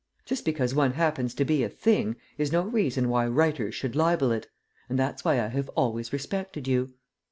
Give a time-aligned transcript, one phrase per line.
[0.25, 4.31] Just because one happens to be a thing is no reason why writers should libel
[4.31, 4.47] it,
[4.89, 6.95] and that's why I have always respected you.